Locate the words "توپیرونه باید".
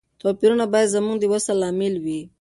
0.21-0.91